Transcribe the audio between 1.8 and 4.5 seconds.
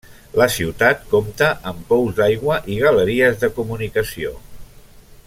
pous d'aigua i galeries de comunicació.